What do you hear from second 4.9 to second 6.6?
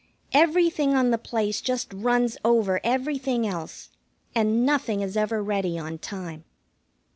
is ever ready on time.